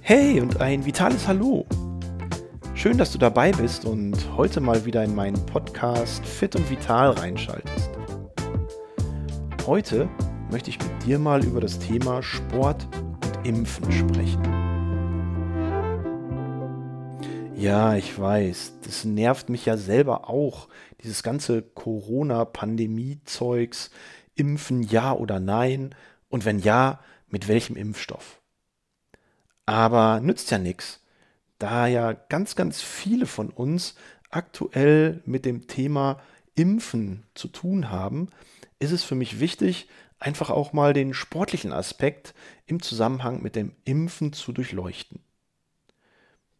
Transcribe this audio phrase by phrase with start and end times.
[0.00, 1.64] Hey und ein vitales Hallo.
[2.74, 7.10] Schön, dass du dabei bist und heute mal wieder in meinen Podcast Fit und Vital
[7.10, 7.90] reinschaltest.
[9.66, 10.08] Heute
[10.50, 14.42] möchte ich mit dir mal über das Thema Sport und Impfen sprechen.
[17.54, 20.66] Ja, ich weiß, das nervt mich ja selber auch,
[21.04, 23.92] dieses ganze Corona-Pandemie-Zeugs,
[24.34, 25.94] Impfen ja oder nein
[26.30, 28.40] und wenn ja, mit welchem Impfstoff.
[29.66, 31.04] Aber nützt ja nichts,
[31.58, 33.94] da ja ganz, ganz viele von uns
[34.30, 36.20] aktuell mit dem Thema
[36.54, 38.30] Impfen zu tun haben,
[38.78, 42.34] ist es für mich wichtig, einfach auch mal den sportlichen Aspekt
[42.66, 45.20] im Zusammenhang mit dem Impfen zu durchleuchten.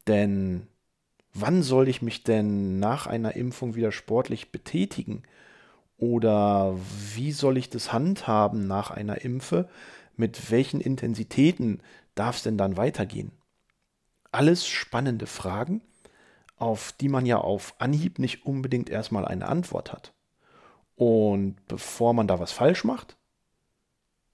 [0.07, 0.66] Denn
[1.33, 5.23] wann soll ich mich denn nach einer Impfung wieder sportlich betätigen?
[6.01, 6.79] Oder
[7.15, 9.69] wie soll ich das handhaben nach einer Impfe?
[10.17, 11.83] Mit welchen Intensitäten
[12.15, 13.33] darf es denn dann weitergehen?
[14.33, 15.83] Alles spannende Fragen,
[16.57, 20.15] auf die man ja auf Anhieb nicht unbedingt erstmal eine Antwort hat.
[20.97, 23.19] Und bevor man da was falsch macht,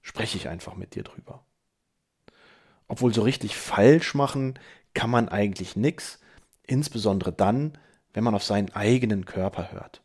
[0.02, 1.44] spreche ich einfach mit dir drüber.
[2.86, 4.56] Obwohl so richtig falsch machen
[4.94, 6.20] kann man eigentlich nichts,
[6.62, 7.76] insbesondere dann,
[8.12, 10.00] wenn man auf seinen eigenen Körper hört.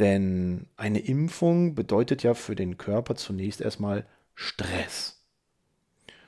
[0.00, 5.22] Denn eine Impfung bedeutet ja für den Körper zunächst erstmal Stress.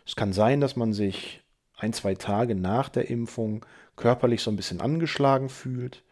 [0.06, 1.40] Es kann sein, dass man sich
[1.74, 3.64] ein, zwei Tage nach der Impfung
[3.96, 6.04] körperlich so ein bisschen angeschlagen fühlt,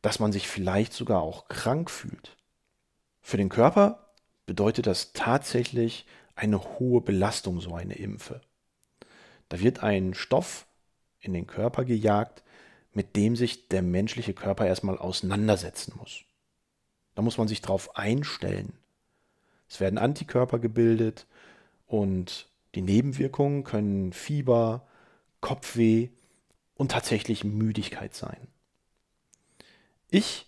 [0.00, 2.38] dass man sich vielleicht sogar auch krank fühlt.
[3.20, 4.14] Für den Körper
[4.46, 8.40] bedeutet das tatsächlich eine hohe Belastung, so eine Impfe.
[9.50, 10.66] Da wird ein Stoff
[11.20, 12.42] in den Körper gejagt,
[12.94, 16.24] mit dem sich der menschliche Körper erstmal auseinandersetzen muss.
[17.14, 18.72] Da muss man sich drauf einstellen.
[19.68, 21.26] Es werden Antikörper gebildet
[21.86, 24.86] und die Nebenwirkungen können Fieber,
[25.40, 26.08] Kopfweh
[26.74, 28.48] und tatsächlich Müdigkeit sein.
[30.08, 30.46] Ich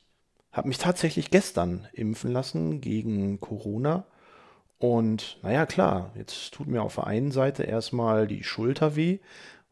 [0.53, 4.07] habe mich tatsächlich gestern impfen lassen gegen Corona.
[4.79, 9.19] Und naja, klar, jetzt tut mir auf der einen Seite erstmal die Schulter weh,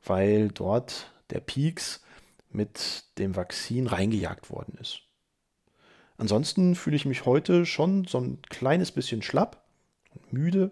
[0.05, 2.03] weil dort der Pieks
[2.51, 5.03] mit dem Vakzin reingejagt worden ist.
[6.23, 9.61] Ansonsten fühle ich mich heute schon so ein kleines bisschen schlapp
[10.15, 10.71] und müde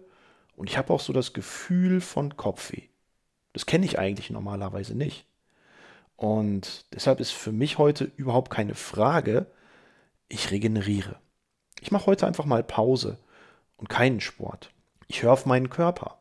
[0.55, 2.83] und ich habe auch so das Gefühl von Kopfweh.
[3.51, 5.25] Das kenne ich eigentlich normalerweise nicht.
[6.15, 9.45] Und deshalb ist für mich heute überhaupt keine Frage,
[10.29, 11.19] ich regeneriere.
[11.81, 13.17] Ich mache heute einfach mal Pause
[13.75, 14.71] und keinen Sport.
[15.09, 16.17] Ich höre auf meinen Körper.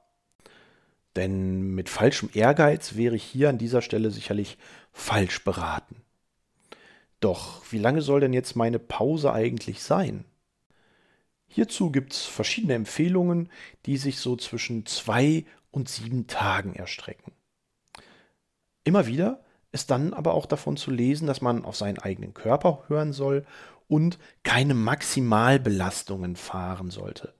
[1.15, 4.59] Denn mit falschem Ehrgeiz wäre ich hier an dieser Stelle sicherlich
[4.93, 6.03] falsch beraten.
[7.21, 10.25] Doch wie lange soll denn jetzt meine Pause eigentlich sein?
[11.47, 13.51] Hierzu gibt es verschiedene Empfehlungen,
[13.87, 17.33] die sich so zwischen zwei und sieben Tagen erstrecken.
[18.85, 22.85] Immer wieder ist dann aber auch davon zu lesen, dass man auf seinen eigenen Körper
[22.89, 23.45] hören soll
[23.89, 27.35] und keine Maximalbelastungen fahren sollte.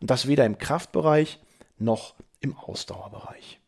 [0.00, 1.40] Und das weder im Kraftbereich
[1.78, 3.60] noch im Ausdauerbereich.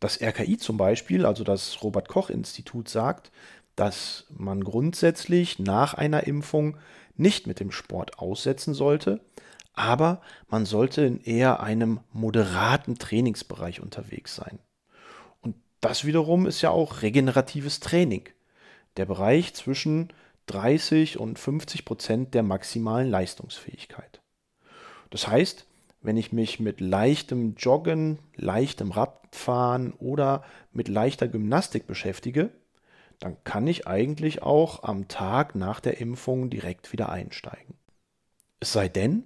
[0.00, 3.30] Das RKI zum Beispiel, also das Robert Koch Institut, sagt,
[3.76, 6.76] dass man grundsätzlich nach einer Impfung
[7.16, 9.20] nicht mit dem Sport aussetzen sollte,
[9.74, 14.58] aber man sollte in eher einem moderaten Trainingsbereich unterwegs sein.
[15.40, 18.28] Und das wiederum ist ja auch regeneratives Training.
[18.98, 20.12] Der Bereich zwischen
[20.46, 24.20] 30 und 50 Prozent der maximalen Leistungsfähigkeit.
[25.10, 25.66] Das heißt,
[26.02, 32.50] wenn ich mich mit leichtem Joggen, leichtem Radfahren oder mit leichter Gymnastik beschäftige,
[33.22, 37.74] dann kann ich eigentlich auch am Tag nach der Impfung direkt wieder einsteigen.
[38.58, 39.22] Es sei denn,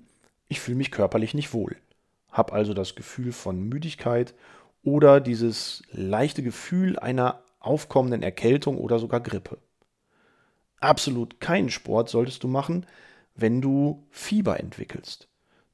[0.49, 1.77] ich fühle mich körperlich nicht wohl,
[2.31, 4.35] habe also das Gefühl von Müdigkeit
[4.83, 9.59] oder dieses leichte Gefühl einer aufkommenden Erkältung oder sogar Grippe.
[10.79, 12.85] Absolut keinen Sport solltest du machen,
[13.35, 15.29] wenn du Fieber entwickelst.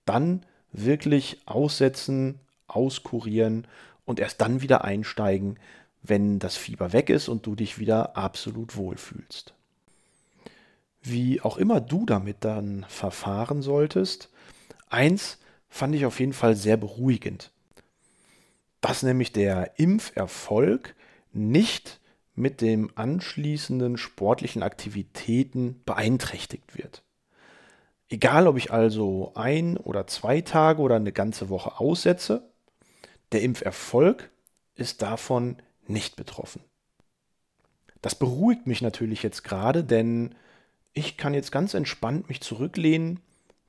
[0.05, 3.67] Dann wirklich aussetzen, auskurieren
[4.05, 5.59] und erst dann wieder einsteigen,
[6.03, 9.55] wenn das Fieber weg ist und du dich wieder absolut wohlfühlst.
[11.03, 14.29] Wie auch immer du damit dann verfahren solltest,
[14.89, 15.39] eins
[15.69, 17.51] fand ich auf jeden Fall sehr beruhigend,
[18.81, 20.95] dass nämlich der Impferfolg
[21.33, 22.01] nicht
[22.35, 27.03] mit dem anschließenden sportlichen Aktivitäten beeinträchtigt wird.
[28.09, 32.51] Egal, ob ich also ein oder zwei Tage oder eine ganze Woche aussetze,
[33.33, 34.31] der Impferfolg
[34.75, 36.63] ist davon nicht betroffen.
[38.01, 40.35] Das beruhigt mich natürlich jetzt gerade, denn
[40.93, 43.21] ich kann jetzt ganz entspannt mich zurücklehnen,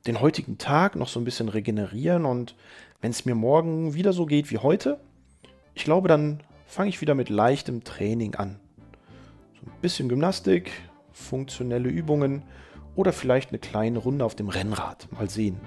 [0.07, 2.56] den heutigen Tag noch so ein bisschen regenerieren und
[3.00, 5.00] wenn es mir morgen wieder so geht wie heute,
[5.75, 8.60] ich glaube, dann fange ich wieder mit leichtem Training an.
[9.60, 10.71] So ein bisschen Gymnastik,
[11.12, 12.44] funktionelle Übungen
[12.95, 15.07] oder vielleicht eine kleine Runde auf dem Rennrad.
[15.12, 15.60] Mal sehen.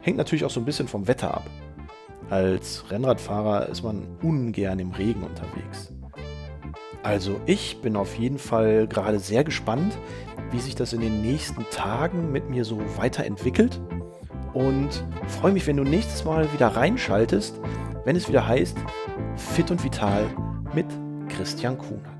[0.00, 1.50] Hängt natürlich auch so ein bisschen vom Wetter ab.
[2.28, 5.92] Als Rennradfahrer ist man ungern im Regen unterwegs.
[7.02, 9.96] Also ich bin auf jeden Fall gerade sehr gespannt,
[10.50, 13.80] wie sich das in den nächsten Tagen mit mir so weiterentwickelt
[14.54, 17.60] und freue mich, wenn du nächstes Mal wieder reinschaltest,
[18.04, 18.76] wenn es wieder heißt
[19.36, 20.24] Fit und Vital
[20.74, 20.86] mit
[21.28, 22.15] Christian Kuhner.